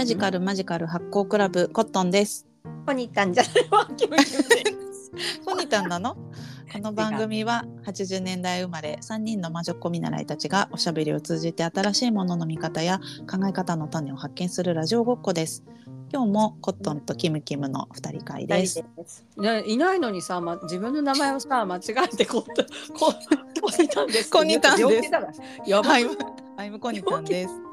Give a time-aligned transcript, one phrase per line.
[0.00, 2.46] ラジカルマジカル発行クラブコットンです。
[2.86, 3.86] ポニタンじゃないわ。
[3.98, 4.64] キムキムで
[5.44, 6.16] ポニタンなの？
[6.72, 12.98] この番組は80年代生まれ3人の魔女っ子見習いたちがおしゃべりを通じて新しいものの見方や
[13.30, 15.64] 考え方の種を発見するラジオごっこです。
[16.10, 18.82] 今日もコットンとキムキムの二人会です。
[19.36, 21.80] ね、いないのにさ、ま、自分の名前をさ間違
[22.10, 22.42] えてこ
[22.98, 23.12] こ
[23.60, 25.32] ポニタンですコニタンです病気だから
[25.66, 26.16] やばいアイム
[26.56, 27.69] アイムコニタンです。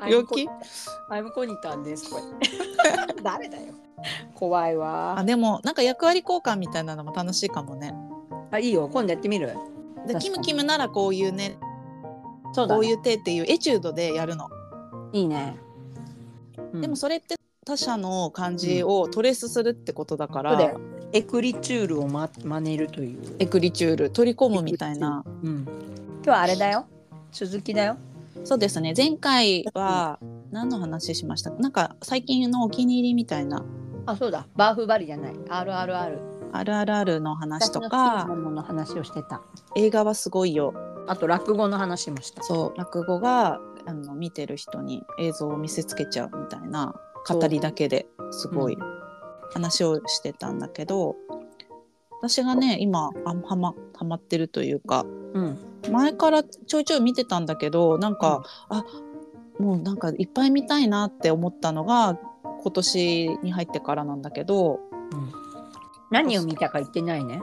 [0.00, 0.48] 病気？
[1.10, 2.22] アイムコニタンですこれ。
[3.22, 3.74] 誰だよ。
[4.34, 7.94] 怖いあわでもなんか役割交換みたいなのも楽しいかもね。
[8.50, 8.88] あいいよ。
[8.88, 9.56] 今度やってみる。
[10.06, 11.58] でキムキムならこういうね
[12.52, 14.48] そうこういう手っていうエチュードでやるの。
[15.12, 15.56] いいね、
[16.74, 16.80] うん。
[16.80, 20.80] でもそれって他者の漢字をトレースするってことだから、そうだよ。
[21.12, 23.36] エクリチュールをま真似るという。
[23.38, 25.24] エクリチュール取り込むみたいな。
[25.42, 25.64] うん。
[26.22, 26.86] 今日はあれだよ。
[27.32, 27.98] 続きだよ
[28.44, 28.94] そうですね。
[28.96, 30.18] 前回は
[30.50, 31.50] 何の話しました？
[31.50, 33.64] なんか最近のお気に入りみたいな。
[34.06, 34.46] あそうだ。
[34.56, 35.34] バーフバリじゃない。
[35.34, 36.94] RRR あるある。
[36.94, 38.24] あるの話とか。
[38.26, 39.42] ものの話をしてた。
[39.76, 40.72] 映画はすごいよ。
[41.06, 42.42] あと落語の話もした。
[42.42, 42.78] そう。
[42.78, 46.94] 落語があの見てる人に映像を見せつけちゃうみたいな。
[47.28, 48.06] 語りだけで。
[48.30, 48.74] すごい。
[48.74, 48.78] う。
[48.78, 48.98] ん
[49.50, 51.16] 話をしてたんだけど、
[52.20, 55.04] 私がね今あんはまはまってるというか。
[55.34, 55.58] うん
[55.88, 58.84] 前からちょいちょい見てたんだけどなんか、あ
[59.58, 62.18] もうなんかいっぱい見たいなって思ったのが
[62.62, 64.80] 今年に入ってからなんだけど
[66.10, 67.42] 何を見たか言ってないね。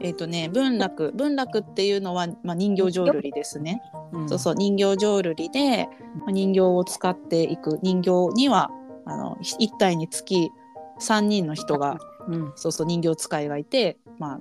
[0.00, 3.80] えっ、とね文楽文楽っていうのは、まあ、人形浄瑠璃ですね、
[4.12, 4.28] うん。
[4.28, 7.78] そうそう人形浄瑠璃で、まあ人形を使っていく。
[7.82, 8.70] 人形には
[9.04, 10.50] あの1体につき
[11.00, 12.52] 3人の人がうん。
[12.56, 14.40] そうそう人形使いがいて、まあ、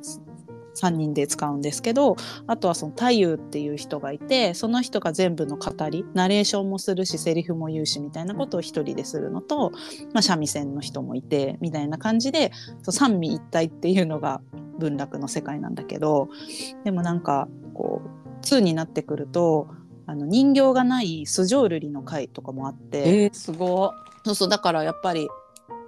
[0.75, 2.15] 3人で使うんですけど
[2.47, 9.71] あとはその太夫っていう人がいてその人が全部の語りナレーションもするしセリフも言うしみたいなことを一人でするのと、
[10.13, 12.51] まあ、三味線の人もいてみたいな感じで
[12.83, 14.41] 三位一体っていうのが
[14.77, 16.29] 文楽の世界なんだけど
[16.83, 19.67] でもなんかこう2になってくると
[20.07, 23.23] あの人形がない素性瑠璃の回とかもあって。
[23.23, 23.91] えー、すご
[24.23, 25.27] そうそうだからやっぱり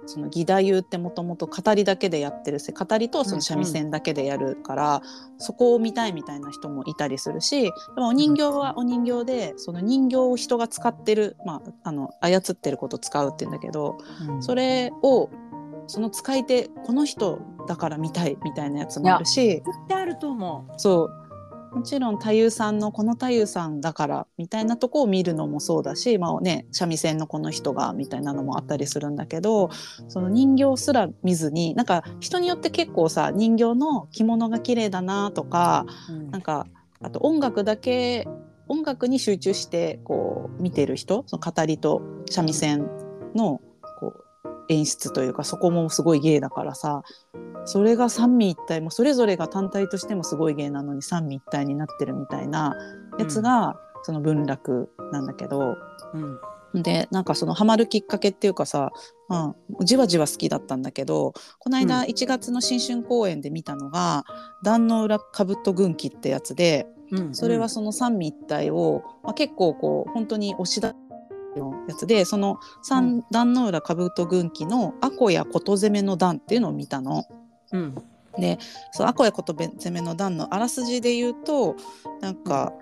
[0.08, 5.02] その義太夫ってもともと語りだけでやってるせ語りとその三味線だけでやるから、
[5.36, 13.98] そこを見たいみたいな人もいたりするしでもお人形はお人形でその人形を人が使ってる、まあ、あの操ってることを使うって言うんだけど
[14.38, 14.42] い。
[14.42, 15.30] それを
[15.86, 21.27] その使い手この人だから見たいみたいなやつもあるし絶対あると思そう
[21.72, 29.70] もちろん太夫さんのこの太夫さんだからみたいなとこを見るのもそうだし、まあね、三味線のこの人がみたいなのもあったりするんだけど
[30.08, 36.12] その人形すら見ずになんか人によって結構さ人形の着物が綺麗だなとかう。
[36.12, 36.66] うんなんか
[37.00, 38.26] あと音楽だけ
[38.66, 42.88] 音楽に集中してこう見てる人その語りと三味線
[43.34, 43.60] の
[43.98, 44.24] こう
[44.68, 47.02] 演出というかそこもすごい芸だからさ
[47.68, 52.74] それが三位一体もそれぞれが単体としてもすごい芸なのに三位一体になってるみたいな
[53.18, 55.76] やつが、その文楽なんだけど
[56.14, 56.82] うん。
[56.82, 58.90] でなんかそのハマるきっかけっていうかさ、
[59.28, 64.24] まあ、じわじわ好きだったんだけどこの間うん1月の新春公演で見たのが
[64.64, 66.86] 「壇の浦兜軍記」ってやつで。
[67.10, 67.34] うん。
[67.34, 70.94] それはその三位一体を、まあ、結構こう本当に押し出
[71.56, 77.24] のやつでその三段の浦兜軍記の「アコや琴攻めの段」っていうのを見たの。
[77.72, 77.94] うん。
[78.38, 78.58] で
[78.92, 81.76] そのアコや琴攻めの段のあらすじで言うと
[82.20, 82.72] なんか、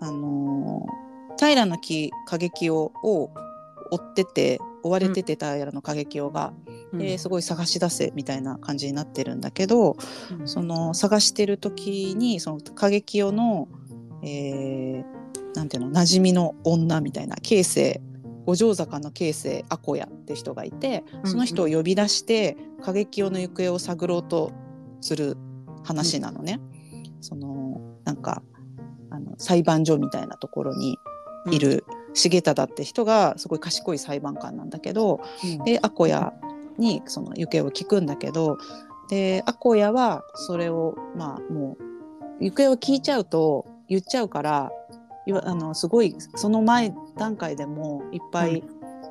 [0.00, 1.04] あのー
[1.36, 2.92] 平木景清を
[3.90, 6.52] 追ってて追われてて平の景清が、
[6.92, 7.18] うん。
[7.18, 9.96] すごい探し出せみたいな感じになってるんだけど、
[10.30, 13.68] うんその探してる時にその過激用の、
[14.22, 15.04] えー
[15.54, 18.00] なんていうの馴染みの女みたいな慶生
[18.46, 24.52] 五条坂の慶生アコヤって人がいてその人を呼び出して過激用の行方を探ろうと
[25.00, 25.36] する
[25.84, 26.60] 話なのね。
[27.20, 28.42] そのなんか
[29.10, 30.98] あの裁判所みたいなところに
[31.50, 35.64] いる重忠って人がすごい賢い裁判官なんだけど、うん。
[35.64, 36.32] でアコヤ
[36.78, 38.58] にその行方を聞くんだけど
[39.08, 41.76] でアコヤはそれをまあも
[42.40, 44.70] う行方を聞いちゃうと言っちゃうから
[45.26, 48.62] いわあのすごいその前段階でもいっぱい、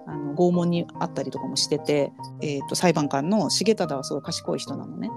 [0.06, 2.12] あの拷問にあったりとかもしてて、
[2.42, 5.10] えー、と裁判官の重忠はすごい賢い人なのね。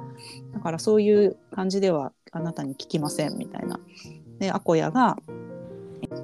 [0.52, 3.80] だからそういう感じではあなたに聞きませんみたいな。
[4.38, 5.16] でアコヤが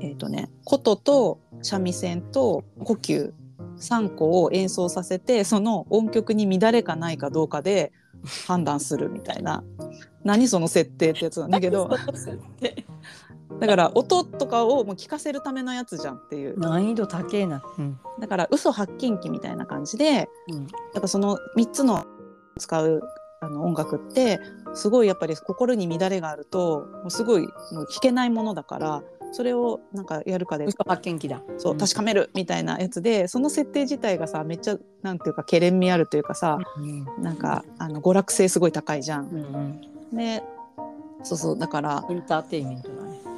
[0.00, 3.32] えっ、とね琴と三味線と呼吸
[3.78, 7.92] 3個を演奏させてその音曲に乱れかないかどうかで
[8.46, 9.64] 判断するみたいな。
[10.24, 11.90] 何その設定ってやつなんだけど
[13.60, 17.62] だから音とかをもう聞かせるためのやつじゃんっていう難易度高えな。
[17.78, 17.98] うん。
[18.20, 20.66] だから嘘発見器みたいな感じでうん。
[20.94, 22.04] やっぱその3つの
[22.58, 23.02] 使う
[23.40, 24.40] あの音楽って
[24.74, 29.02] すごいやっぱり心に乱れがあるともうすごいもう弾けないものだから
[29.32, 31.42] それをなんかやるかで嘘発見器だ。
[31.58, 37.06] そう確かめるみたいなやつでその設定自体がさめっちゃなんていうかけれん味あるというかさうん。
[37.22, 39.28] なんかあの娯楽性すごい高いじゃん。
[39.28, 39.80] うん
[40.12, 40.16] うん。
[40.16, 40.42] で
[41.24, 42.90] そうそうだからエンターテインメント。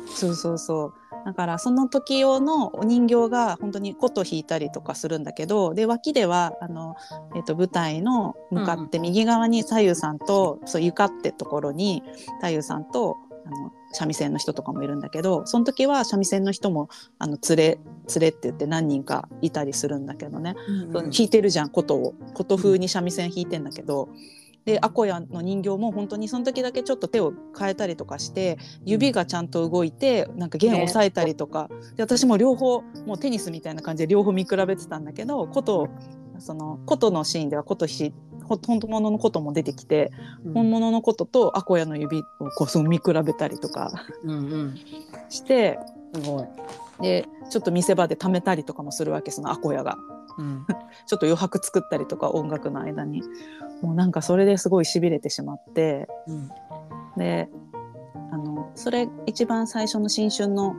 [0.07, 0.95] そうそうそう。
[1.25, 6.97] だからその時用のお人形が本当に琴弾いたりとかするんだけどで脇ではあの、
[7.35, 12.03] えっと舞台の向かって右側に左右さんと、そう床ってところに
[12.43, 13.17] 太夫さんと
[13.47, 20.55] あの三味線の人とかもいるんだけどその時は三味線の人もあの連れ連れって言って何人かいたりするんだけどね、
[20.93, 22.15] 弾いてるじゃん琴を。
[22.35, 24.11] 琴風に三味線弾いてんだけど。
[24.65, 35.89] でアコヤの人形も本当にその時だけちょっと手を変えたりとかして指がちゃんと動いてなんか弦を押さえたりとか、で私も両方もうテニスみたいな感じで両方見比べてたんだけど琴
[36.39, 38.13] その琴のシーンでは琴し
[38.45, 40.11] ほ本物の琴も出てきて、
[40.53, 42.25] 本物の琴とアコヤの指を
[42.57, 43.91] こうそう見比べたりとか
[44.23, 44.35] うんう
[44.65, 44.79] ん。
[45.29, 45.79] して
[46.15, 46.47] すごい。
[47.03, 49.97] でちょっと見せ場で貯めたりとかもするわけそのアコヤが。
[50.39, 50.67] うん。
[51.07, 53.23] ちょっと余白作ったりとか音楽の間に
[53.83, 56.51] もうなんかそれですごいしびれてしまってうん。
[57.17, 57.49] で
[58.31, 60.75] あのそれ一番最初の新春の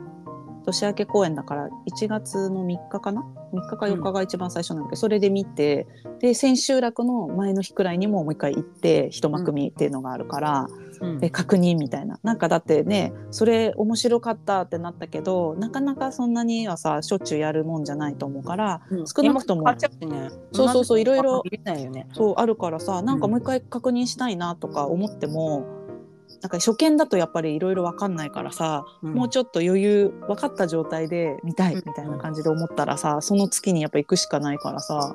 [0.66, 3.24] 年明け公演だから1月の3日かな
[3.54, 5.86] ？3日か4日が一番最初なんだけど、それで見て
[6.20, 10.66] で千秋楽の前の日くらいにももう一回行って一幕見っていうのがあるから、
[11.00, 11.18] うん。
[11.20, 12.18] で確認みたいな。
[12.22, 19.06] なんかだってねそれ面白かったってなったけどなかなかそんなにはさしょっちゅうやるもんじゃないと思うからうん。
[19.06, 19.76] 少なくともね。
[20.52, 22.08] そうそうそういろいろね。
[22.12, 25.64] そうあるからさなんかもう一回確認したいなとか思っても、
[26.42, 35.14] なんか初見だとやっぱりいろいろ分かんないからさ、もうちょっと余裕分かった状態で見たいみたいな感じで思ったらさ、その月にやっぱ行くしかないからさ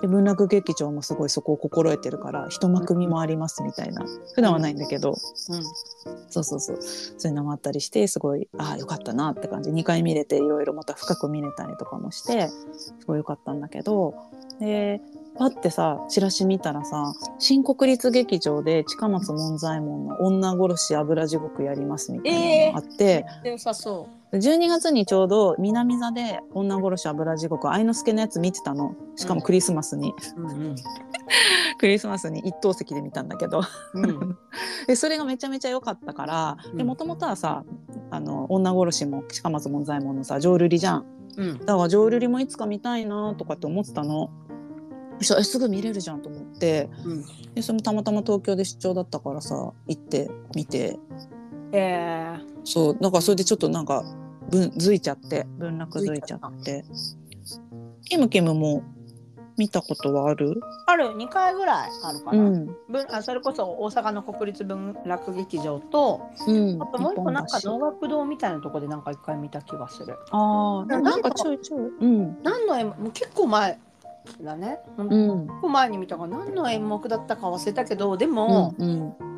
[0.00, 4.04] で文楽劇場もすごいそこを心得てるから一幕見もありますみたいな。
[4.34, 5.14] 普段はないんだけど、
[6.28, 6.78] そうそうそう。
[6.80, 9.70] そういうのもあったりしてすごいああよかったなって感じ。
[9.70, 14.14] 2回見れていろいろまた深く見れたりとかもしてすごいよかったんだけど。
[14.58, 15.00] で
[15.38, 28.94] パッてさチラシ見たらさ新国立劇場で近松門左衛門の「女殺し油地獄」やりますみたいなのがあって、で良さそ12月にちょうど南座で「女殺し油地獄」愛之助のやつ見てたの。
[29.14, 30.40] しかもクリスマスに、う。
[30.40, 30.76] うん。
[31.78, 33.62] クリスマスに一等席で見たんだけど。
[33.94, 34.38] うん。
[34.96, 36.86] それがめちゃめちゃ良かったからうん。
[36.86, 37.64] もともとはさ
[38.10, 41.04] あの女殺しも近松門左衛門のさ浄瑠璃じゃん。
[41.36, 41.58] うん。
[41.58, 44.30] だから浄瑠璃もいつか見たいなとかって思ってたの。
[44.48, 44.51] そ
[45.22, 46.88] したらえすぐ見れるじゃんと思って。
[47.04, 47.24] うん。
[47.54, 50.98] でそれもたまたま東京で出張だったからさ行って見て。
[51.72, 54.04] えそうだからそれでちょっとなんか
[54.50, 55.46] ぶんづいちゃって。
[55.58, 56.84] 文楽づいちゃって。
[58.04, 58.82] キムキムも
[59.56, 60.60] 見たことはある？
[60.86, 61.08] ある。
[61.16, 62.42] 2回ぐらいあるかな。
[62.42, 62.66] うん。
[62.88, 66.82] 文あそれこそ大阪の国立文楽劇場とうん。
[66.82, 70.18] あともう一個なんか能楽堂みたいなところでなんか一回見た気がする。
[70.30, 71.80] あなんかちょいちょい。
[72.00, 72.42] うん。
[72.42, 73.78] 何の演目もう結構前
[74.40, 74.78] だね。
[74.96, 79.32] うん前に見たから何の演目だったか忘れたけどでうも、んうん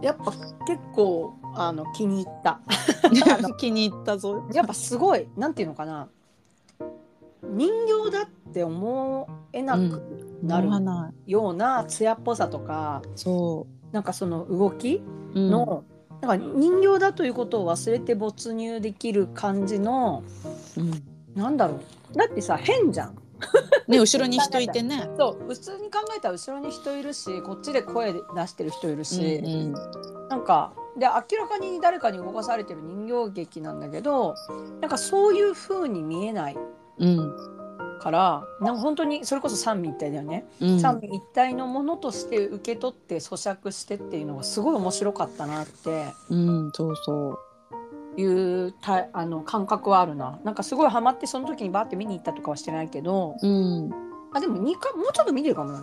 [0.00, 0.30] やっぱ
[0.64, 2.60] 結構あの気に入った。
[3.58, 4.46] 気に入ったぞ。
[4.52, 6.08] やっぱすごいなんていうのかな
[7.42, 7.68] 人
[8.04, 10.68] 形だって思えなくなる。
[11.26, 15.02] ような艶っぽさとか、そなんかその動き
[15.34, 15.40] う。
[15.40, 15.84] うん、の、
[16.20, 20.22] なんか人形だということを忘れて没入できる感じの
[20.76, 21.02] うん、
[21.34, 21.80] なんだろ
[22.12, 23.16] うだってさ変じゃん。
[23.86, 25.10] ね後ろに人いてね。
[25.18, 29.74] そう普通に考えたら後ろに人いるしこっちで声出してる人いるし、うん
[30.28, 34.34] なんかで明らかに誰かに動かされてる人形劇なんだけど
[34.80, 36.58] なんかそういう風に見えない
[36.98, 37.58] うん。
[37.98, 40.80] からなんか本当にそれこそ三位一体だよね、うん。
[40.80, 46.06] 三位一体のものとして受け取って咀嚼してっていうのがすごい面白かったなって。
[46.30, 47.38] うんそうそう。
[48.20, 50.40] いうたあの感覚はあるな。
[50.44, 53.36] なんかすごいハマってその時にバーって見に行ったとかはしてないけど。
[53.40, 53.90] うん。
[54.32, 55.82] あでも二回もうちょっと見てるかもな。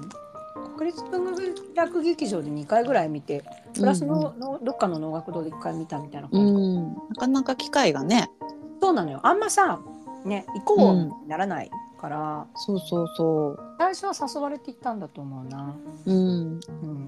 [0.78, 1.36] 国立文
[1.74, 6.94] 楽劇場で2回ぐらい見てプラスの,、のどっかの能楽堂で1回見たみたいなう感じ、ん。
[6.94, 8.30] なかなか機会がね。
[8.82, 9.22] そうなのよ。
[9.24, 9.80] あんまさ
[10.26, 15.76] ね行こうにならないから、そうそうそ最初は誘われて行ったんだと思うな、
[16.06, 16.12] う。
[16.12, 16.18] うん。
[16.18, 17.08] うん、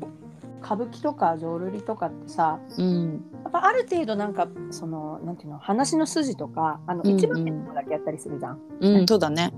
[0.67, 9.53] 歌舞伎とか浄瑠璃とかってさうんやっぱある程度なんかそのなんていうの話の筋とかあのうんうん一番目のだけやったりするじゃん、うんそうだね。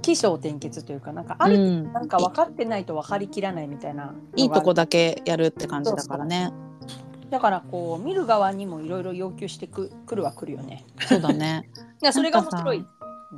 [0.00, 6.52] 起承転結というかなんかある、うんなんか分かってないと分かりきらないみたいないいとこだけやるって感じだからね。
[7.30, 10.84] だからこう見る側にもいろいろ要求してくくるはくるよね。
[11.00, 11.68] そうだね
[12.12, 12.86] それが面白い。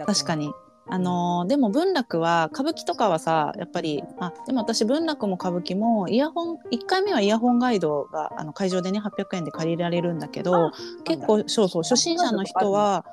[0.06, 0.52] 確かに
[0.86, 10.72] あのーでも文楽は歌舞伎とかはさやっぱりあでも私文楽も歌舞伎もイヤホン1回目はイヤホンガイドがあの会場でね800円で借りられるんだけど
[11.04, 13.04] 結構そうそう初心者の人は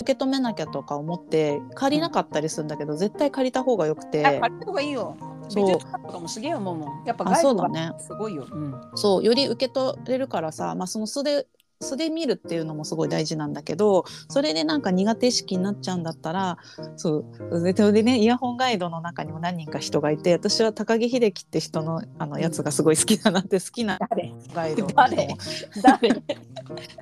[0.00, 5.16] 受け止めなきゃとか思って借りなかったりするんだけど絶対借りた方がよくてあ借りた方がいいよ。
[5.48, 7.04] そうとかもすげえ思うもん。
[7.04, 8.46] やっぱあガイドがそうだねすごいよ。
[8.50, 8.80] うん。
[8.94, 11.48] そうより受け取れるからさ、まあ、その素で
[11.82, 16.58] 素で見るっていうのもすごい大事なんだけどそれでなんか苦手意識になっちゃうんだったら
[16.96, 24.34] そうでそれでねイヤホンガイドの中にも何人か人がいて私は高木秀樹って人のあのやつがすごい好きだなって好きな誰？
[24.54, 25.28] ガイド誰？
[25.82, 26.08] 誰？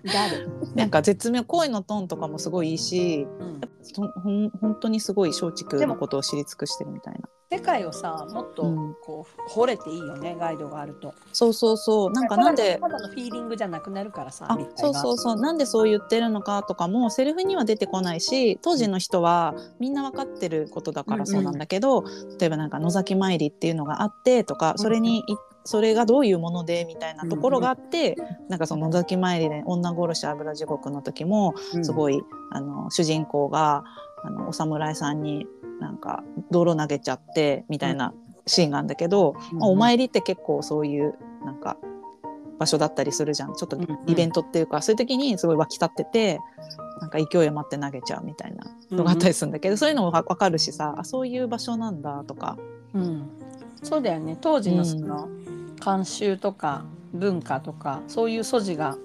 [0.05, 8.95] 誰、なんか絶妙声のトーンとかもすごいいいしうん、とほん本当にすごい松竹のことを知り尽くしてるみたいな世界をさもっとうん。
[9.03, 11.15] こう掘れていいよねガイドがあると。
[11.33, 12.13] そうそうそう。
[12.13, 14.59] なんかなんでただのフィーリングじゃなくなるからさ。
[14.77, 15.37] そうそうそう。
[15.41, 22.05] なんでそう言ってるのかとかもセリフには出てこないし当時の人はみんな分かってることだからそうなんだけど、
[22.39, 25.23] 例えばなんか野崎参りっていうのがあってとかそれにい
[25.65, 28.17] それがどういうものでみたいなところがあって、
[28.49, 31.95] なんかその野崎参りで女殺し油地獄の時もすい。
[31.95, 33.85] ごい、あの主人公が
[34.25, 35.47] あのお侍さんに
[35.81, 38.13] なんか泥投げちゃってみたいな
[38.47, 41.77] シーンがあるんだけど、うんまあお参りって結構そういうなんか
[42.59, 43.55] 場所だったりするじゃん。
[43.55, 43.99] ちょっとうんうん。
[44.07, 46.41] イベントっていうか、そういう時にすごい湧き立ってて
[47.01, 52.59] なんか勢い余って投げちゃうみたいなのがあったりするんだけど、そういうのもわ分かるしさあそういう場所なんだとか。
[52.95, 53.29] うん、
[53.83, 54.37] そうだよね。
[54.41, 55.29] 当時のその
[55.79, 58.97] 慣習とか文化とかそういう素地が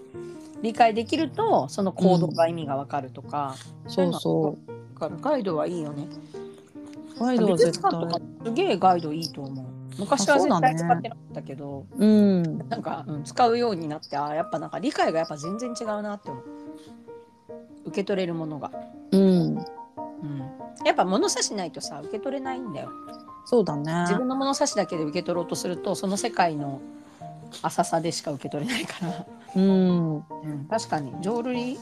[0.63, 3.55] 理解できるとその行動が意味がわかるとか、
[3.87, 4.57] そうそ
[4.95, 6.07] だからガイドはいいよね。
[7.17, 7.20] う。
[7.20, 7.91] ガイドは絶対
[8.46, 9.65] すげえガイドいいと思う。
[10.00, 16.43] 昔は絶対使ってなかったけど、うんなんか、うん使うようになってあーやっぱなんか理解がやっぱ全然違うなって思う。
[17.86, 18.72] 受け取れるものが。
[19.12, 20.39] うんうん、
[20.86, 22.89] やっぱ物差しないとさ受け取れないんだよ。
[23.46, 24.01] そうだね。
[24.08, 26.82] 自分の物差しだけで受け取ろうとするとその世界の
[27.62, 30.24] 浅さでしか受け取れないから、うん
[30.70, 31.77] 確かに浄瑠璃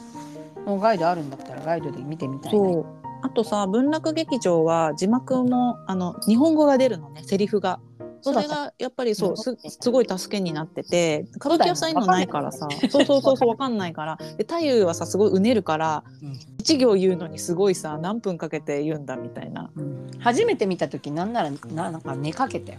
[0.66, 2.84] のガイドあるんだったらガイドで見てみたいね。
[3.22, 7.80] あとさ文楽劇場は字幕もあの日本語が出るのねセリフが。
[8.24, 12.28] それがやっぱりそうすすごい助けになってて歌舞伎はそういうのない。
[12.28, 12.68] からさ。
[12.88, 14.16] そうそうそうそうわかんないから。
[14.36, 16.38] で太夫はさすごいうねるからうん。
[16.58, 19.72] 一行言うのにすごいさ何分かけて言うんだみたいな。
[19.74, 20.08] うん。
[20.20, 22.78] 初めて見た時なんならななんか寝かけたよ。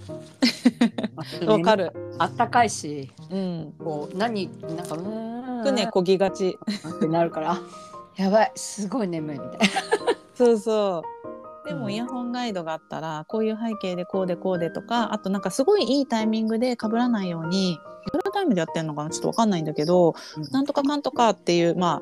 [1.46, 1.92] わかる。
[2.20, 3.74] あったかいしうん。
[3.84, 5.64] こう何なんかうーん。
[5.66, 6.58] 船こぎがち。
[6.96, 7.62] ってなるからあ
[8.16, 10.13] やばいすごい眠いみたいな。
[10.34, 11.04] そうそ
[11.66, 11.68] う。
[11.68, 11.80] でうん。
[11.82, 17.80] もイヤホンガイドがあったらこういう背景でこうでこうでとかあとなんかすごいいいタイミングで被らないように
[18.12, 20.14] どれタイムでやってんのかなちょっとわかんないんだけど
[20.52, 22.02] なんとかかんとかっていうま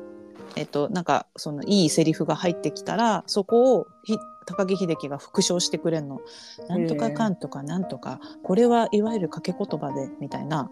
[0.56, 6.20] えっとなんかそのいいセリフが入ってきたらそこをひ高木秀樹が復唱してくれるの。
[6.68, 10.68] なんとかかんとかなんとかこれはいわゆる掛け言葉でみたいな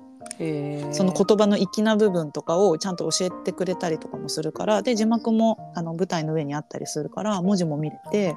[0.92, 8.36] その言葉の粋な部分とかをちゃんと教えてくれたりとかもするからで字幕もあの舞台の上にあったりするから文字も見れて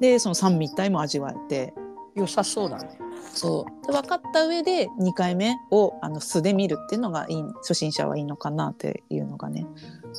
[0.00, 1.74] でその三位一体も味わえて
[2.14, 2.98] 良さそうだね。
[3.32, 9.66] そうで分かった上で2回目をあの素で見るっていうのがいい初心者はいいのかなっていうのがね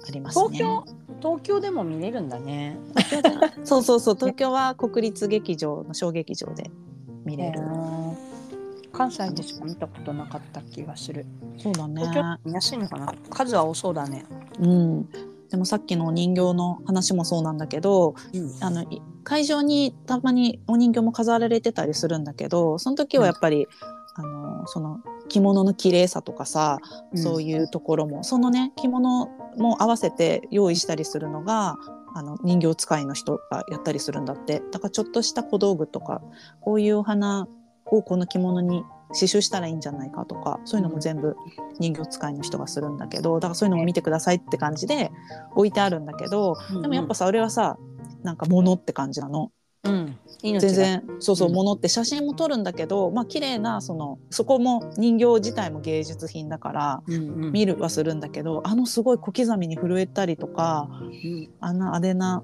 [0.07, 0.45] ありますね。
[0.51, 0.85] 東京
[1.21, 2.77] 東京でも見れるんだね。
[3.63, 6.71] そうそうそう東京は国立劇場の小劇場で
[7.23, 7.61] 見れる。
[8.93, 11.25] 関西でしか見たことなかった気がする。
[11.57, 12.01] そうだね。
[12.01, 13.13] 東京見やすいのかな？
[13.29, 14.23] 数は多そうだね。
[14.59, 15.09] うん、
[15.49, 18.15] でもさっきのお人形の話もそうなんだけど
[18.61, 23.67] あのい会場にたまにお人形も飾られてたりするんだけどその時はやっぱり、
[24.15, 26.77] あのその着物の綺麗さとかさ、
[27.15, 31.77] そういうところもそのね着物も合わせて用意したりするのが
[32.13, 34.61] あの人形使いの人がやったりするんだって。
[34.71, 36.21] だからちょっとした小道具とか
[36.61, 37.47] こういうお花
[37.93, 41.35] をこの着物に刺繍したらいいんじゃないかとかそういうのも全部
[41.79, 45.11] 人形使いの人がするんだけどだからそういうのも見てくださいって感じで
[45.55, 47.77] 置いてあるんだけどうんでもやっぱさ俺はさ
[48.23, 49.51] なんか物って感じなの。
[49.85, 51.55] うん、全然そうそううん。
[51.55, 57.51] 物って写真も撮るんだけどまあ綺麗なそのそこも人形自体も芸術品だからうんうん。
[57.51, 61.49] 見るはするんだけどあのすごい小刻みに震えたりとかうん。
[61.59, 62.43] あんな派手な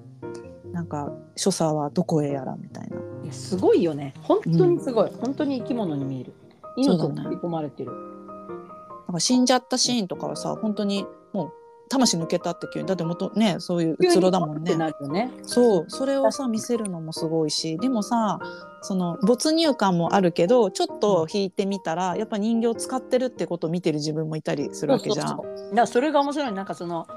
[0.72, 2.96] なんか所作はどこへやらみたいな。
[2.96, 4.14] いやすごいよね。
[4.22, 5.10] 本当にすごい。
[5.20, 6.32] 本当に生き物に見える。
[6.76, 7.92] 命が組み込まれてる。
[7.92, 11.52] なんか死んじゃったシーンとかはさ本当にもう
[11.88, 15.32] 魂抜けたって急にだって元ねそういううつろだもんねね。
[15.42, 18.38] そうそれをさ見せるのもすごいしでもさ
[18.82, 25.28] その没入感もあるけどちょっと引いてみたらやっぱ人形使ってるってことを見てる自分もいたりするわけじゃん。
[25.28, 27.08] そだからそれが面白いなんかその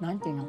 [0.00, 0.48] なんていうの？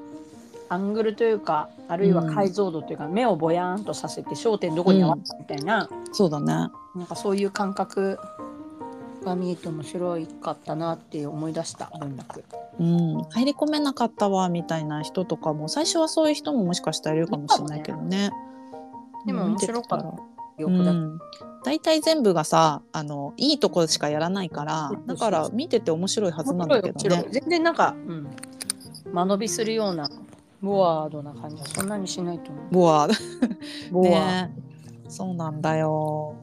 [0.70, 6.46] アングルというかあるいは解像度というか、目をぼやーんとさせて焦点どこに合わせるみたいな、そうだね。
[6.96, 8.20] なんかそういう感覚
[9.24, 12.44] が見えて面白かったなって思い出した文楽。
[12.80, 18.32] うん、入り込めなかったわみたいな人とかも最初はそういう人ももしかしたらいるかもしれないけどね。
[19.26, 19.52] でもうん。
[19.52, 20.06] 面白かった。
[20.62, 21.20] うん、
[21.64, 27.26] 大体全部がさあのいいとこしかやらないからだから見てて面白いはずなんだけどね。
[27.32, 28.28] 全然なんか、うん、
[29.14, 30.10] 間延びするような
[30.62, 31.58] ボワードな感じ。
[31.58, 32.66] はそんなにしないと思う。
[32.72, 33.08] ボア
[33.92, 34.56] ボワーね
[35.08, 36.36] そうなんだよ。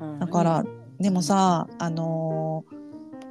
[0.00, 0.18] うん。
[0.18, 0.64] だから、
[0.98, 2.80] でもさあのー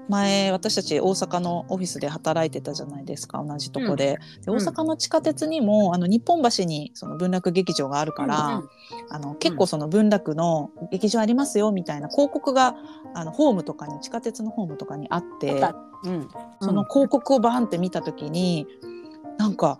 [0.09, 3.43] 前私たち大阪のオフィスで働いてたじゃないですか。
[3.43, 4.55] 同じとこで,、でうん。
[4.55, 8.55] 大阪の地下鉄にもあの日本橋にその文楽劇場があるから、うん。
[8.55, 8.69] うん
[9.11, 12.75] あの結構その文楽の劇場ありますよみたいな広告が
[13.13, 15.63] あのホームとかに地下鉄のホームとかにあって、
[16.59, 18.67] その広告をバーンって見た時に
[19.37, 19.79] なんか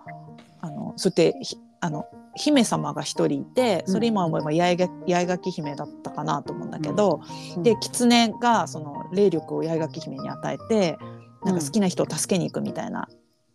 [0.61, 7.21] あのそうやってひあの姫様が一人いてそれ今思えば八重垣姫だったかなと思うんだけど、
[7.55, 7.63] うん。
[7.63, 10.97] で狐がその霊力を八重垣姫に与えて
[11.43, 13.07] なんか好きな人を助けに行くみたいな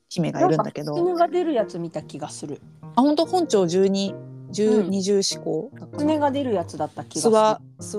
[0.09, 2.61] 姫がいるんだけど、狐が出るやつ見た気がする。
[2.97, 4.15] あ本当本庁十二
[4.51, 7.35] 十うん二重思考だから狐が出るやつだった気がする。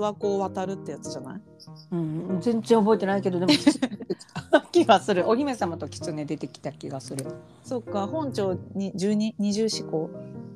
[0.00, 1.40] 訪湖を渡るってやつじゃない？
[1.92, 3.52] うん、全然覚えてないけどでも
[4.72, 5.28] 気がする。
[5.28, 7.24] お姫様と狐出てきた気がする。
[7.64, 10.10] そっか本庁に十二二重思考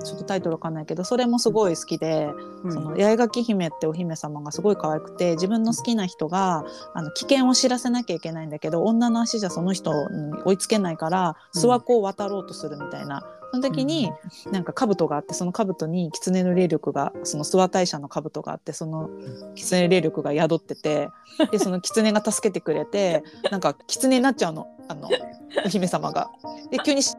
[0.04, 2.30] ちょっとタイトルわかんないけどそれもすごい好きで、
[2.64, 13.26] うんその八重垣姫ってお姫様がすごい可愛くて自分の好きな人があの危険を知らせなきゃいけないんだけど女の足じゃその人に追いつけないからうん諏訪湖を渡ろうとするみたいな。
[13.50, 14.12] その時に、
[14.52, 19.10] なんか兜があってその兜に狐の霊力がその諏訪大社の兜があってその
[19.54, 21.08] 狐の霊力が宿ってて
[21.50, 24.68] でその狐が助けてくれて なんか狐になっちゃうの。
[24.88, 25.08] あの
[25.64, 26.30] お姫様が。
[26.70, 27.16] で急にし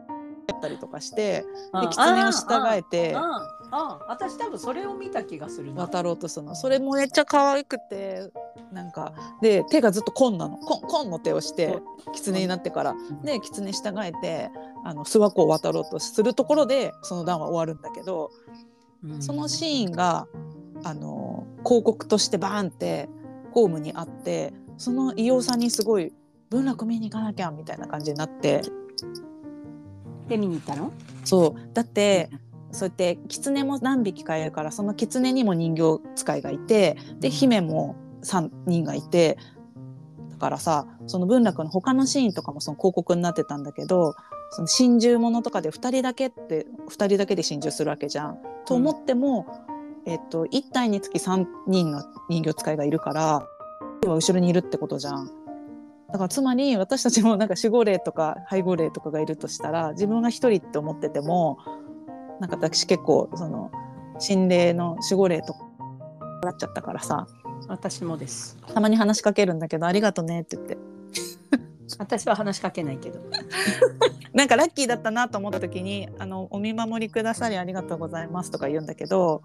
[0.50, 1.44] ったりとかして
[1.80, 5.82] で狐を従えてああ私多分それを見た気がするな。
[5.82, 6.54] 渡ろうとするの。
[6.54, 8.30] それもめっちゃ可愛くて
[8.70, 10.58] なんかで手がずっと紺なの。
[10.58, 11.80] 紺紺の手をして
[12.12, 12.94] 狐になってから。
[13.24, 14.50] で狐従えて
[14.84, 18.30] あの諏訪湖を渡ろうとするところでその段は終わるんだけど
[19.04, 19.22] うん。
[19.22, 20.26] そのシーンが
[20.84, 23.08] あの広告としてバーンって
[23.52, 26.12] ホームにあってその異様さにすごい
[26.50, 28.62] 文楽見に行かなきゃみたいな感じになって。
[30.28, 30.92] で見に行ったの？
[31.24, 31.74] そう。
[31.74, 32.30] だって
[32.70, 39.36] そうやって狐も何匹かいるからその狐にも人形使いがいてで姫も3人がいて
[40.30, 44.14] だからさその文楽の他のシーンとかもその広告になってたんだけど
[44.54, 48.38] その心中ものとかで2人だけって2人だけで心中するわけじゃん。
[48.66, 49.46] と思っても、
[50.06, 53.48] えっと、1体につき3人の人形使いがいるから
[54.06, 55.30] 後ろにいるってことじゃん。
[56.12, 61.58] だからつまり私たちもなんか守護霊とか背後霊とかがいるとしたら自分が一人って思ってても
[62.38, 63.70] なんか私結構その
[64.18, 65.60] 心霊の守護霊とか
[66.42, 67.26] なっちゃったからさ
[67.68, 68.58] 私もです。
[68.74, 70.76] たまに話しかけるんだけど「ありがとね」って言って
[72.02, 73.20] 私は話しかけないけど。
[74.34, 79.42] なんかラッキーだったなと思った時に「あのお見守りくださりありがとうございます」とか言うんだけど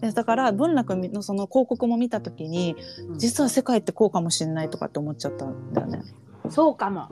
[0.00, 2.76] でだから文楽のその広告も見た時に
[3.16, 6.02] 実は世界ってこうかもしれないとかって思っちゃったんだよね。
[6.48, 7.08] そうかも。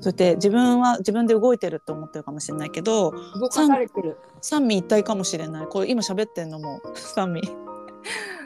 [0.00, 4.18] そうやって自分は自分で動いてると思ってるかもしれないけど動かされてる。
[4.42, 7.40] 三位一体かもしれないこれ今喋ってんのも 三位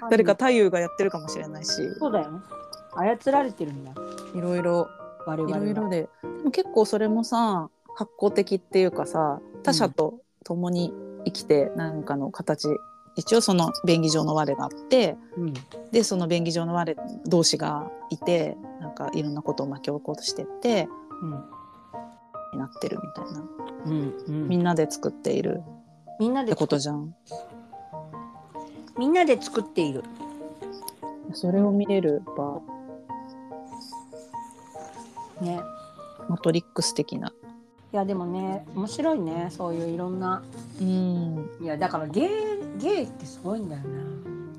[0.09, 2.41] 誰か太夫がやってるかもしれないしそうだよ。
[2.95, 3.93] 操られてるんだ。
[4.35, 5.59] いろいろい我々は。
[5.63, 10.93] ろいろででも結構それもさ発酵的っていうかさ他者と共に
[11.25, 12.69] 生きて何かの形、
[13.17, 15.55] 一応その便宜上の我があってうん。
[15.93, 20.89] でその便宜上の我同士がいてなんかいろんなことを巻き起こしてって
[21.23, 22.59] うん。
[22.59, 23.45] なってるみたいな
[23.87, 24.15] うん。
[24.27, 25.63] うんみんなで作っている
[26.19, 27.15] みんなでってことじゃん。
[28.99, 30.03] みんなで作っている。
[31.35, 32.61] それを見れる場
[35.41, 35.61] ね。
[36.29, 37.33] マトリックス的な。
[37.93, 40.43] いやでもね面白いねそういういろんな
[40.79, 42.29] うんいやだからゲイ
[42.79, 43.89] ゲイってすごいんだよね。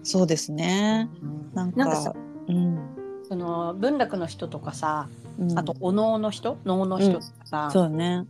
[0.03, 1.09] そうですね。
[1.53, 2.13] なんかなんかさ
[2.47, 2.79] うん
[3.27, 6.57] その文楽の人とかさうんあとお能の人？
[6.65, 8.25] 能の人とかさ、そうね。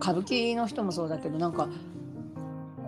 [0.00, 1.68] 歌舞伎の人もそうだけどなんか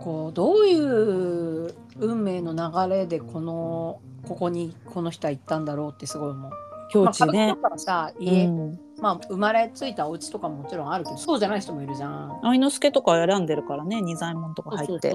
[0.00, 6.52] こうどういう運命の流れでこのここにこの人は行ったんだろうってすごい思う。
[6.92, 7.46] 境地ね。
[7.46, 8.80] まあ、歌舞伎とかはさ家、うん。
[9.00, 12.40] まあ生まれついたお家とかももちろんあるけどそうじゃない人もいるじゃん。
[12.42, 15.12] 愛之助とか選んでるからね二左衛門とか入って。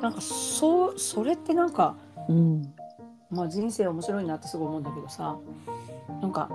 [0.00, 1.96] なんかそうそれってなんか、
[2.28, 2.74] うん。
[3.30, 5.38] まあ、人生面白いなってすごい思うんだけどさ
[6.20, 6.50] なんか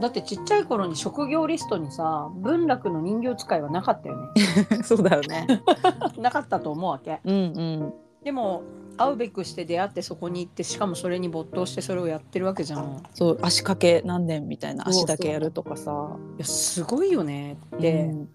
[0.00, 4.28] だってちっちゃい頃に職業リストにさ文楽の人形使いはなかったよね。
[4.82, 5.46] そうだよね。
[6.16, 7.20] なかったと思うわけ。
[7.24, 7.94] うんうん。
[8.24, 8.62] でも
[9.00, 12.80] 会うべくして出会ってそこに行ってしかもそれに没頭してそれをやってるわけじゃん。
[12.80, 12.84] い
[13.14, 16.16] そう足掛け何年みたいな足だけやるとかさ。
[16.38, 18.28] やすごいよねってうん。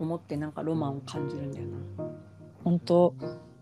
[0.00, 1.66] 思ってなんかロマンを感じるんだよ
[2.64, 3.14] 本当。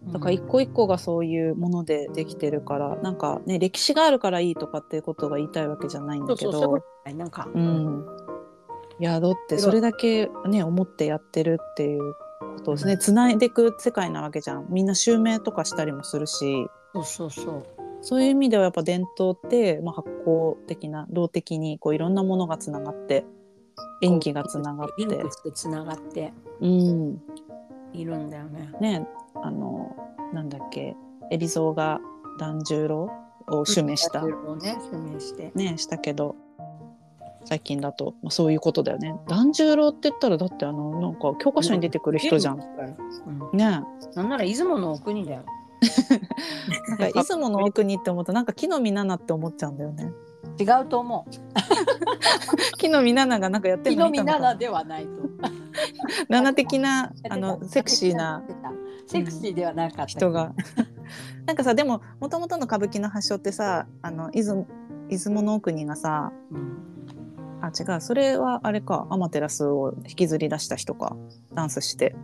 [0.06, 6.52] なだから一個一個がそういうものでできてるからなんかね歴史があるからいいとかっていうことが言いたいわけじゃないんだけど。
[6.52, 8.04] とないなんか、うん。
[8.98, 12.14] いやだってそれだけね思ってやってるっていう
[12.52, 12.98] ことですね。
[12.98, 14.66] つないでいく世界なわけじゃん。
[14.68, 16.66] みんな襲名とかしたりもするし。
[16.92, 17.66] そうそうそう。
[18.00, 23.24] そういう意味ではやっぱ伝統って、まあ、発酵的な動的にこういろんなものがつながって
[24.02, 25.52] 演技がつながって。
[25.54, 26.32] つながって。
[26.60, 27.22] うん。
[27.92, 28.72] いるんだよね。
[28.80, 29.96] ねあの
[30.32, 30.96] なんだっけ。
[31.30, 32.00] 海老蔵が
[32.38, 33.10] 團十郎
[33.48, 35.52] を襲名した、をね襲名して。
[35.54, 36.36] ねしたけど
[37.44, 39.14] 最近だと、まあ、そういうことだよね。
[39.26, 42.60] 團十郎って言ったらだってあのなんか教科書に出てくる人じゃん。
[42.60, 43.82] うん、ね。
[44.14, 45.42] なんなら出雲のお国だよ。
[46.98, 50.12] なんか出雲の奥にって思うとなんか木の実奈々って思っちゃうんだよね。
[50.58, 51.30] 違うと思う。
[52.78, 54.10] 木の実奈々がなんかやってるの？
[54.10, 55.10] 見たのかな7ではないと。
[56.28, 58.42] 奈々的なあのセクシーな
[59.06, 60.52] セクシーではなかった人が。
[61.46, 64.66] なんかさでももともとの歌舞伎の発祥ってさあの出雲
[65.08, 66.91] 出雲の国がさうん
[67.62, 68.00] あ違う。
[68.00, 69.06] それはあれか。
[69.10, 71.16] アマテラスを引きずり出した人か。
[71.54, 72.14] ダンスして。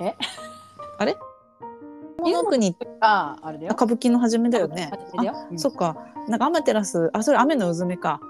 [0.00, 0.14] え？
[0.98, 1.16] あれ？
[2.24, 3.72] 出雲の国あああれだよ。
[3.74, 4.90] 歌舞伎の初めだよね。
[4.90, 5.48] 初めだよ。
[5.50, 5.58] うん。
[5.58, 5.96] そっか。
[6.28, 8.20] なんかアマテラスあそれ雨のうずめか。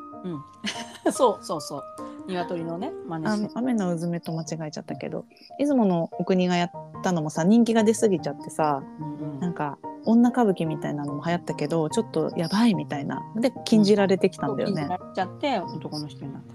[1.12, 1.82] そうそうそう。
[2.28, 3.50] 鶏のね真似あして。
[3.54, 5.24] 雨のうずめと間違えちゃったけど。
[5.58, 6.70] 出雲のお国がやっ
[7.02, 8.82] たのもさ人気が出過ぎちゃってさ。
[9.00, 9.40] うんうん。
[9.40, 9.78] なんか
[10.10, 13.22] 女歌舞伎みたいなのも流行ったけどちょっとやばいみたいな。
[13.36, 14.86] で禁じられてきたんだよね。
[14.88, 16.54] そう禁じられちゃって男の人になった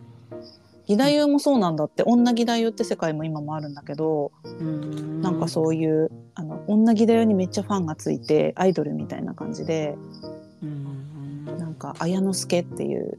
[0.88, 2.04] 義太夫もそうなんだって。
[2.04, 5.22] 女義太夫って世界も今もあるんだけどうん。
[5.22, 9.96] なんかそういうあの女義太夫にめっちゃファンがついてアイドルみたいな感じで
[10.62, 11.46] うん。
[11.58, 13.18] なんか綾之助っていう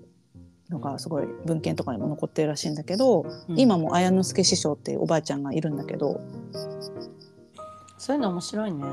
[0.71, 3.59] のがすごい文献とかにも残ってるらしいんだけど、うん。
[3.59, 6.21] 今も綾之助師匠っていうおばあちゃんがいるんだけど。
[7.99, 8.85] そういうの面白いね。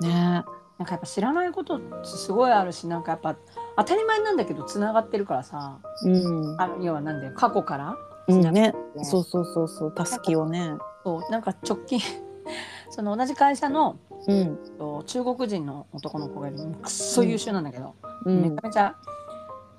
[0.00, 0.44] ね
[0.78, 3.36] なんかやっぱ知らないことすごいあるしなんかやっぱ
[3.76, 5.80] 当たり前なんだけどつながってるからさ。
[6.04, 7.32] うん、あの要はなんだよ。
[7.34, 7.96] 過去から。
[8.28, 8.50] うんね。
[8.50, 9.94] ねそうそうそうそう。
[9.94, 10.72] たすきをね。
[11.04, 11.32] そう。
[11.32, 12.00] なんか直近
[12.90, 14.56] その同じ会社のうん。
[14.78, 18.42] と中国人の男の子がいるくっそ優秀なんだけど、うん。
[18.42, 18.96] めちゃめちゃ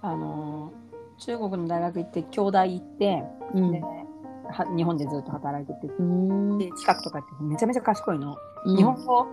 [0.01, 3.71] あのー中国の大学行って京大行って、うん。
[3.71, 3.89] では
[4.75, 5.87] 日本でずっと働いてて。
[5.99, 6.57] うん。
[6.57, 8.35] で企画とかやってめちゃめちゃ賢いの、
[8.65, 8.75] うん。
[8.75, 9.27] 日本語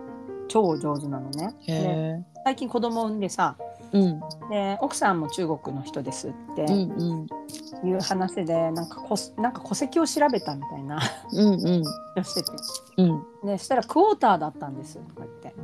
[0.47, 2.25] 超上手なのね。
[2.45, 3.55] 最近子供産んでさ
[3.93, 4.19] えうん。
[4.49, 7.27] で奥さんも中国の人ですってうんう
[7.83, 7.87] ん。
[7.87, 10.99] いう話でなんかこなんか戸籍を調べたみたいな。
[11.33, 12.23] うんうん。
[12.23, 12.51] してて。
[12.97, 13.23] うん。
[13.45, 15.55] でしたらクォーターだったんですとか言って。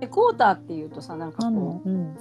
[0.00, 1.90] でクォーターっていうとさなんかこうのう。
[1.90, 2.16] ん。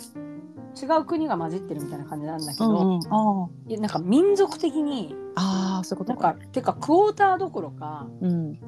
[0.76, 3.82] 違う国が混じってるみたいな感じなんだけど、うんうん。
[3.82, 8.60] なんか民族的にああーそういうこなんとかかてかクォーターどころかうん。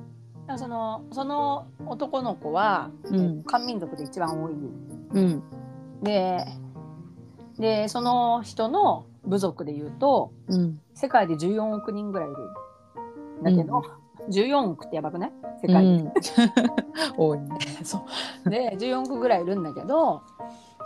[0.57, 3.43] そのその男の子は、うん。
[3.43, 4.53] 漢民族で一番多い。
[5.13, 5.43] うん。
[6.03, 6.45] で
[7.57, 10.79] でその人の部族でいうとうん。
[10.93, 12.37] 世界で14億人ぐらいいる。
[13.41, 13.83] んだけど、
[14.29, 15.31] 14億ってやばくない？
[15.63, 16.13] 世う界で、ん
[17.17, 17.49] 多いね。
[17.83, 18.05] そ
[18.45, 18.49] う。
[18.49, 20.21] で14億ぐらいいるんだけど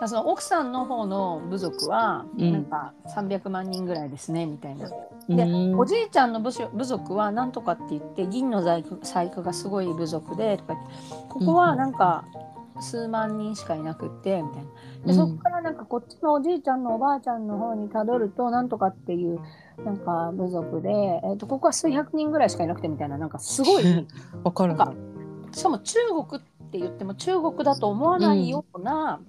[0.07, 2.51] その奥さんの方の部族はうん。
[2.51, 4.89] なんか300万人ぐらいですねみたいな。
[5.27, 5.79] でうん。
[5.79, 10.75] おじいちゃんの部族部族はなんとかって言って銀の細工細工がすごい部族でとか
[11.27, 12.25] ここはなんか
[12.81, 14.69] 数万人しかいなくってみたいな。
[15.07, 19.39] でそこからなんかこっちのおじいちゃんのおばあちゃんの方にたどるとなんとかっていう
[19.83, 23.17] なんか部族で、えー、とここは数百人ぐらいしかいなくてみたいな。
[23.17, 24.07] なんかすごい
[24.43, 24.93] わかるなんか
[25.51, 29.19] しかも中国って言っても中国だと思わないような、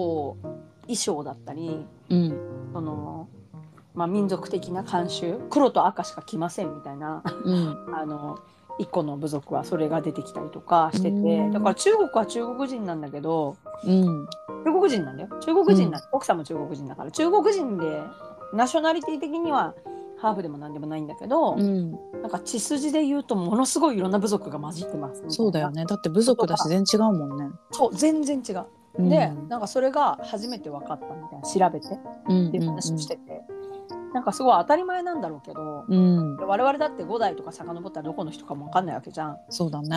[0.00, 0.46] こう
[0.82, 2.30] 衣装だったりうん。
[2.72, 3.28] その、
[3.94, 7.86] まあ、民族的な慣習黒と赤しか着ませんみたいなうん。
[7.94, 8.38] あの
[8.78, 11.50] 一個の部族はそれが出てきたりとかしてうてん。
[11.52, 14.26] だから中国は中国人なんだけどうん。
[14.64, 15.28] 中国人なんだよ。
[15.40, 17.10] 中国人な、奥さんも中国人だから。
[17.10, 18.02] 中国人で
[18.54, 19.74] ナショナリティ的には
[20.18, 21.92] ハーフでも何でもないんだけど、うん。
[22.22, 25.84] なんか血筋で言うとものすごいいろんな部族が混じってますそうだよね。
[25.86, 27.50] だって部族だし全然違うもんね。
[27.70, 29.08] そう全然違ううん。
[29.08, 31.98] でなんかそれが初めて分かったみたいな調べて。
[32.28, 33.42] うんっていう話をしてて、
[34.12, 39.38] なんかすごい当たり前なんだろうけど、うん、我々だって5代とか遡ったらどこの人かも分かんないわけじゃん。
[39.48, 39.88] そうだね。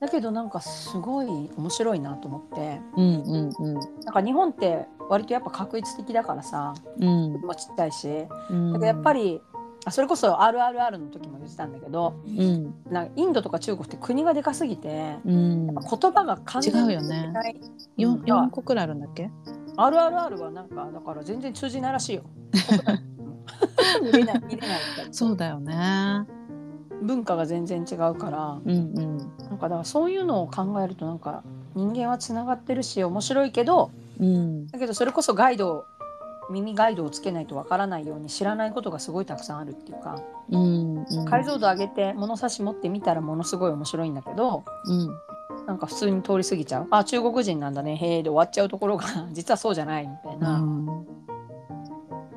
[0.00, 1.26] だけどなんかすごい
[1.56, 2.80] 面白いなと思って。
[2.96, 3.50] うんうん。
[3.58, 3.74] うん
[4.04, 6.74] なんか日本って割とやっぱ確率的だからさ。
[6.98, 7.40] うん。
[7.40, 8.26] もうちっちゃいし。
[8.50, 8.72] うん。
[8.72, 9.51] だけどやっぱりあ
[9.90, 15.66] それこそ RRR の時も言ってたんだけどうんなんかインドとか中国って国がでかすぎてうん。
[15.74, 19.30] 言葉が完全に違うよねないうん四四個くらいあるんだっけ
[19.76, 22.22] ？RRR はなんかだから全然通じないらしいよ。
[24.02, 26.26] 見れない見れないってそうだよね。
[27.02, 31.42] 文化が全然違うからうんうんなんかだからそういうのを考えるとなんか
[31.74, 33.90] 人間はつながってるし面白いけど
[34.20, 35.84] うんだけどそれこそガイドを
[36.50, 41.24] 耳ガイドをつけないとわからないように知らないことがすごいたくさんあるっていうかうんうん。
[41.24, 45.08] 解像度上げて物差し持ってみたらものすごい面白いんだけどうん。
[45.66, 46.88] なんか普通に通り過ぎちゃう。
[46.90, 47.96] あ中国人なんだね。
[47.96, 50.86] へえで終わっちゃうところが 実はそうじゃないみたいな、うん。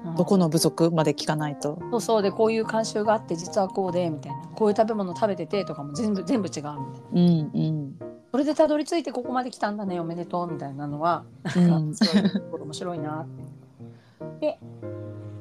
[0.05, 0.15] うん。
[0.15, 1.79] どこの部族まで聞かないと。
[1.91, 2.21] そうそう。
[2.21, 4.37] でこういう慣習があって実はこうでみたいな。
[4.55, 6.77] こういう食べ物食べててとかも全部全部違うみたいな。
[7.13, 7.59] うんう
[8.03, 8.15] ん。
[8.35, 11.23] それでたどり着いてここまで来たんだねおめでとうみたいなのは
[11.55, 11.95] うなんい
[12.59, 13.43] 面白いなって
[14.39, 14.59] で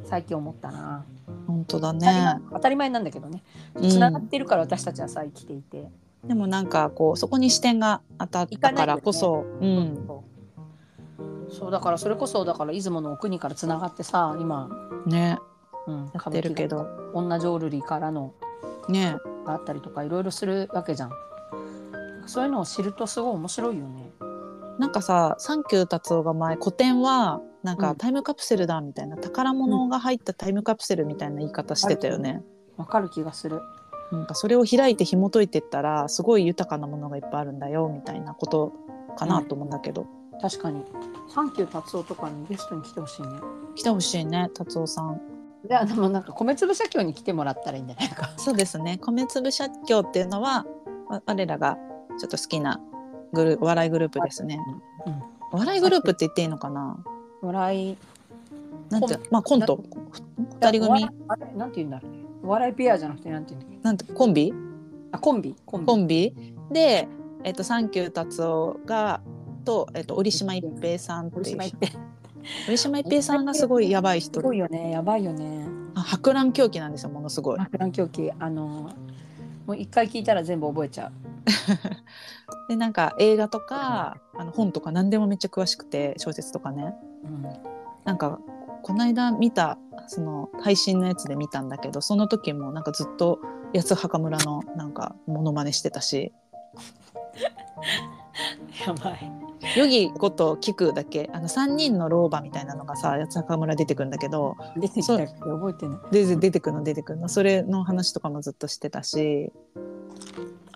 [0.05, 1.05] 最近思ったな。
[1.47, 2.41] 本当だね。
[2.53, 3.43] 当たり前なんだけどね。
[3.75, 3.91] うん。
[3.91, 5.91] つながってるから私たちはさ生きていて、
[6.25, 10.05] でもなんかこうそこに視点が当たったからこそ、うん。
[10.07, 10.25] そ
[11.51, 11.71] うそう。
[11.71, 14.69] だからそれこそだから出雲のお国からつながってさ今、
[15.07, 15.39] ね。
[15.87, 16.87] うん、やってるけど。
[17.13, 18.33] 女浄瑠璃からの
[18.89, 19.17] ね。
[19.45, 21.11] があったりとかいろいろするわけじゃん。
[22.27, 24.11] そういうのを知るとすごい面白いよね。
[24.79, 27.81] なんかさサンキュー達夫が前古典はなんうん。
[27.81, 32.45] かタイムカプセルだみたいな、宝物が入ったタイムカプセルみたいな言い方してたよね。
[32.77, 33.61] わかる気がする。
[34.13, 38.73] なんかそれを開いて紐解いてったらすごい豊かなものがいっぱいあるんだよみたいなこと
[39.17, 40.07] かなと思うんだけど、
[40.41, 40.85] 確かに。
[41.29, 43.29] サンキュー達夫とかにゲストに来てほしいね。
[43.75, 45.21] 来てほしいね達夫さん。
[45.67, 48.31] であでもなんか米粒社協に来てもらったらいいんじゃないか。
[48.37, 48.99] そうですね。
[48.99, 50.67] 米粒社協っていうのは
[51.09, 51.79] わ我らが
[52.19, 52.81] ちょっと好きな
[53.33, 54.61] グルお笑いグループですね。
[55.07, 55.23] うん。
[55.53, 57.03] お笑いグループって言っていいのかな？
[57.47, 57.97] 笑い。
[58.91, 59.83] なんてまあコント。
[60.61, 61.09] 二人組？
[61.29, 62.19] あれなんて言うんだろうね。
[62.43, 63.85] お笑いペアじゃなくてなんて言うんだっけ？
[63.85, 64.53] なんてコンビ？
[65.13, 65.55] あコンビ。
[65.65, 65.87] コンビ。
[65.87, 66.35] コンビ？
[66.71, 67.09] で、
[67.45, 69.21] えっと、サンキュー達夫が
[69.65, 71.43] と、えっと、折島一平さんっていう
[72.69, 73.23] 折島一平。
[73.23, 74.91] さんがすごいやばい人すごいよね。
[74.91, 75.67] やばいよね。
[75.95, 77.59] あ博覧狂気なんですよものすごい。
[77.59, 78.31] 博覧狂気。
[78.39, 78.91] あの
[79.67, 81.13] もう一回聞いたら全部覚えちゃう。
[82.69, 87.43] でなんか映画とかあの本とか何でもめっちゃ詳しくて小説とかねうん。
[88.05, 88.39] なんか
[88.83, 93.41] この間見たその配信のやつで見たんだけどその時もなんかずっと
[93.75, 96.33] 八つ墓村のなんかモノマネしてたし。
[98.87, 99.33] やばい。
[99.77, 105.27] ヨギこと聞くだけあの3人の老婆みたいなのがさ八つ墓村出てくるんだけど出てきたけ？
[105.27, 105.99] ど覚えてない。
[106.11, 107.29] で出てくるの出てくるの。
[107.29, 109.53] それの話とかもずっとしてたし。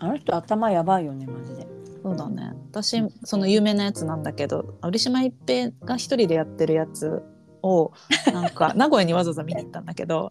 [0.01, 1.67] あの人頭やばいよねマジで
[2.03, 2.53] そうだね。
[2.71, 7.21] 私その有名なやつなんだけど折島一平が一人でやってるやつ
[7.61, 7.91] を
[8.33, 10.29] なんか名古屋にわざわざ見に行ったんだけど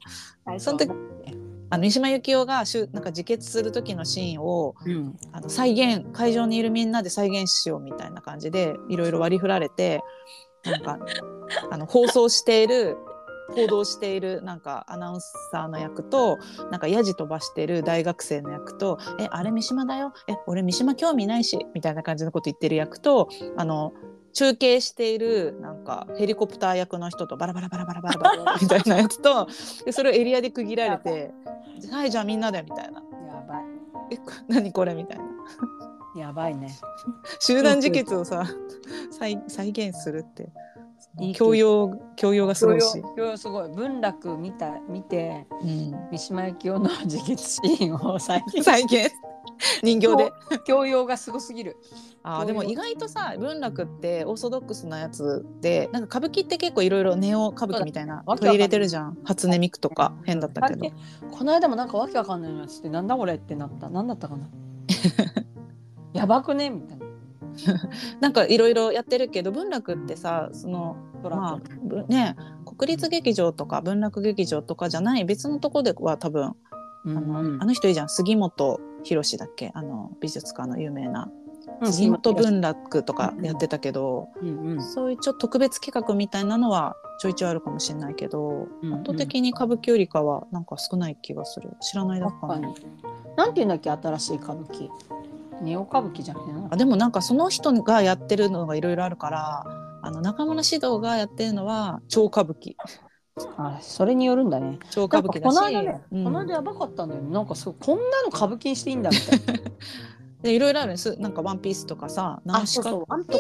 [0.59, 0.91] その時
[1.71, 5.17] あの三島由紀夫がしゅなんか自決する時のシーンをうん。
[5.33, 10.01] あの再現会場にいるみんなで再現しようみたいな感じでいろいろ割り振られて
[10.65, 10.99] なんか
[11.71, 12.97] あの放送している
[13.55, 15.21] 報道しているなんかアナウン
[15.53, 16.39] サーの役と
[16.71, 20.13] なんかヤジ飛ばしてる大学生の役と「えあれ三島だよ？
[20.29, 23.93] え俺三島興味ないし」みたいな感じのこと言ってる役とあの
[24.35, 29.49] 中継しているなんかヘリコプター役の人とバラバラバラバラバラバラ みたいなやつと
[29.85, 31.33] でそれをエリアで区切られて
[31.91, 33.01] 「はいじゃあみんなで」みたいな。
[33.27, 33.65] やばい
[34.13, 35.25] 「えこ何これ?」みたいな。
[36.17, 36.77] やばいね。
[37.41, 38.45] 集団自決をさ
[39.11, 40.51] 再再現するって
[41.35, 43.69] 教養教養がすごいし、教養すごい。
[43.71, 49.11] 文楽見た見てうん、三島由紀夫の自決シーンを再現再現
[49.83, 50.33] 人形で。
[50.67, 51.77] 教養がすごすぎる。
[52.23, 60.91] あーでも意外とさ文楽ってオーソドックスなやつでなんか歌舞伎って結構いろいろネオ歌舞伎みたいな取り入れてるじゃん初音ミクとか変だったけど。
[61.31, 63.89] この間もなんかわけわかんないやつってなんだこれってなった。
[63.89, 64.49] なんだったかな。
[66.13, 66.98] やばくねみたいな
[68.21, 72.03] なんかいろいろやってるけど文楽ってさそのまあ。
[72.09, 76.55] ね国立劇場とか文楽劇場とかじゃない別のとこでは多分う
[77.07, 77.63] あの,、ん。
[77.63, 78.09] あの人いいじゃん。
[78.09, 79.71] 杉本博だっけ？
[79.75, 81.31] あの美術家の有名な。
[81.33, 84.83] うん杉本文楽とかやってたけど、うんうん。
[84.83, 88.95] そういうちょっと特別企画みたいなのはちょいちょいあるかもしれないけど、うんうん。
[88.95, 91.71] 圧倒的に歌舞伎よりかはなんか少ない気がする。
[91.81, 92.75] 知らないだっかな。
[93.37, 93.91] なんていうんだっけ？
[93.91, 94.89] 新しい歌舞伎
[95.63, 99.65] ネオ歌舞伎じゃんあでもなんかその人がやってるのがいろいろあるから
[100.03, 102.75] あの中村獅童がやってるのは超歌舞伎。
[103.57, 104.79] あそれによるんだね。
[104.91, 106.25] 超歌舞伎だしこの間ね、うん。
[106.25, 107.31] この間やばかったんだよね。
[107.31, 109.63] なんかそうこんなの歌舞伎にしていいんだみたいな。
[110.43, 111.17] でいろいろあるんです。
[111.21, 113.37] なんかワンピースとかさナウシカとかもワンピ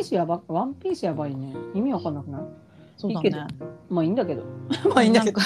[0.00, 1.54] ースやばワンピースやばいね。
[1.74, 2.42] 意味わかんなくない？
[3.04, 3.46] そうだいいけどね
[3.90, 4.44] まあいいんだけど。
[4.88, 5.40] まあいいんだけど。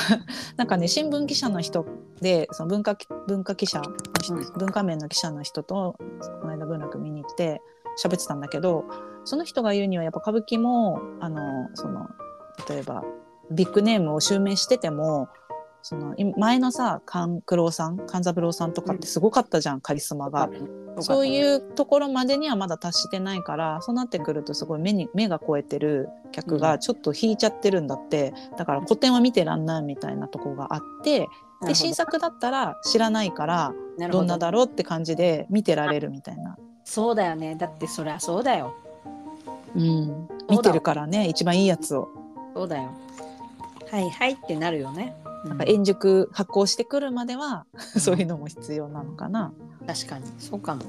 [0.56, 1.84] なんかね新聞記者の人
[2.20, 4.58] でその文化文化記者うん。
[4.58, 5.96] 文化面の記者の人と
[6.40, 7.60] この間文楽見に行って
[8.02, 8.84] 喋ってたんだけど
[9.24, 12.08] その人が言うにはやっぱ歌舞伎もあのその
[12.68, 13.02] 例えば
[13.50, 15.28] ビッグネームを襲名してても
[15.82, 20.50] そのい前のさ勘九郎さん勘三郎さんとかってすごかったじゃん、カリスマが。
[21.00, 31.28] そうういうところまでにはまだ達してないからそうなってくるとすごい目に目が超えてる客がちょっと引いちゃってるんだって、だから古典は見てらんないみたいなとこがあって
[31.64, 33.72] で新作だったら知らないから
[34.10, 34.22] ど。
[34.22, 37.54] んなだろうって感じで見てられるみたいな、そうだよね。
[37.54, 38.74] だってそりゃそうだよ。
[39.76, 42.08] うん、見てるからね一番いいやつを。
[42.54, 42.90] そうだよ。
[43.90, 47.66] はいはいってなるよね、うんなんか円熟発行してくるまでは、
[47.98, 49.52] そういうのも必要なのかな。
[49.86, 50.24] 確かに。
[50.38, 50.82] そうかも。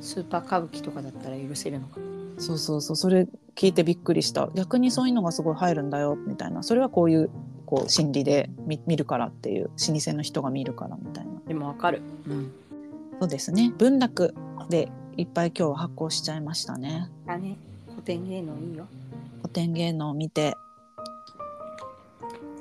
[0.00, 2.00] スーパー歌舞伎とかだったら許せるのか
[2.38, 2.96] そうそうそう。
[2.96, 4.48] それ聞いてびっくりした。
[4.54, 6.62] 逆にそういうのがすごい入るんだよみたいな。
[6.62, 7.30] それはこういう
[7.66, 9.64] こう心理で見見るからっていう。
[9.64, 11.32] 老舗の人が見るからみたいな。
[11.46, 12.02] でもわかる。
[12.26, 12.52] うん。
[13.20, 13.72] そうですね。
[13.78, 14.34] 文楽
[14.68, 17.10] でいっぱい今日は発行しちゃいましたね。
[17.26, 17.56] だね。
[17.88, 18.86] 古典芸能いいよ。
[19.42, 20.56] 古典芸能を見て。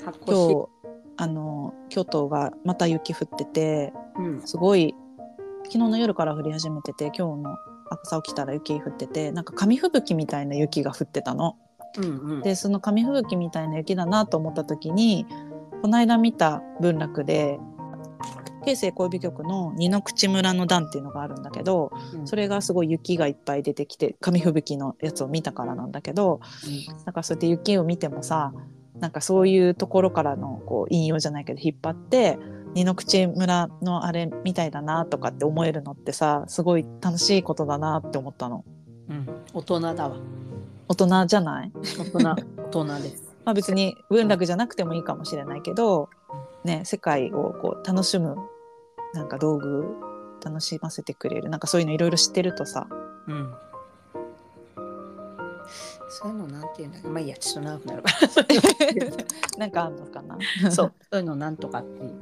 [0.04, 0.70] 発行
[1.22, 4.42] あの京都がまた雪降っててうん。
[4.42, 4.96] すごい
[5.66, 7.58] 昨日の夜から降り始めてて今日の
[8.04, 11.58] 朝起きたら雪降っててなんか紙吹雪みたいな雪が降ってたの。
[12.00, 12.42] うんうん。
[12.42, 15.28] でその紙吹雪みたいな雪だなと思った時に
[15.84, 17.60] この間見た文楽で
[18.66, 22.28] 京成小指局の二の口村の段っていうのがあるんだけどうん。
[22.28, 26.40] それがすごい雪がいっぱい出てきて紙吹雪のやつを見たからなんだけど
[27.06, 28.52] なんかそうやって雪を見てもさ
[29.02, 32.38] なんかそういうところからのこう引用じゃないけど引っ張って
[32.74, 38.64] 二の口村のあれみたいだなとかって思えるのってさすごい楽しいことだなって思ったの。
[39.10, 39.28] うん。
[39.54, 40.16] 大人だわ。
[40.88, 41.72] 大人じゃない？
[41.74, 43.34] 大人大人です。
[43.44, 46.10] まあ、別に文楽じゃなくてもいいかもしれないけど、
[46.64, 48.36] ね、世界をこう楽しむ
[49.16, 49.84] なんか道具
[50.46, 52.88] 楽しませてくれるなんかそういうのいろいろ知ってるとさ
[53.28, 53.52] うん
[56.12, 57.08] そういうのなんていうんだっけ。
[57.08, 60.38] まあいいやちょっと長くなるから なんかあんのかな。
[60.70, 60.94] そう。
[61.10, 62.14] そういうのなんとかっていう。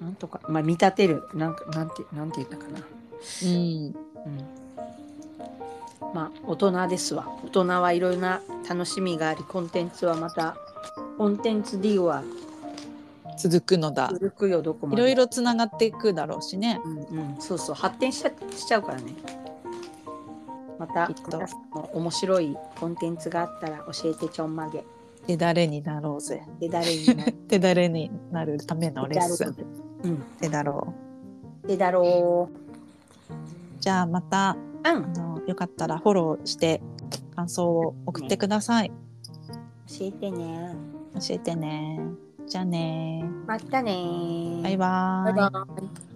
[0.00, 0.40] なんとか。
[0.48, 1.24] まあ見立てる。
[1.34, 2.78] なんかなんてなんて言ったかな。
[2.78, 3.48] うん。
[3.48, 3.94] うん。
[6.14, 7.26] まあ大人ですわ。
[7.44, 10.56] 大人はいろいろな楽しみがありコンテンツはまた
[11.18, 12.22] コンテンツ D は
[13.36, 14.10] 続くのだ。
[14.12, 15.02] 続くよどこまで。
[15.02, 16.80] いろいろつながっていくだろうしね。
[16.84, 17.74] うんうん、そうそう。
[17.74, 19.14] 発展しちゃしちゃうからね
[20.80, 21.42] またきっと。
[21.92, 24.82] 面白いコンテンツがあったら教えてちょんまげ。
[25.26, 26.42] 手だれになろうぜ。
[26.58, 27.32] で誰になる。
[27.48, 29.54] 手だれになるためのレッスン。
[30.04, 30.22] うん。
[30.40, 30.94] 手だろ
[31.66, 33.30] でだろう。
[33.78, 35.04] じゃあまたううん。
[35.04, 36.80] あのよかったらフォローして
[37.36, 38.90] 感想を送ってください、
[39.86, 40.74] 教えてね。
[41.14, 42.00] 教えてね。
[42.46, 43.28] じゃあね。
[43.46, 44.60] またね。
[44.62, 45.34] バイバーイ。
[45.34, 45.66] バイバ
[46.06, 46.09] イ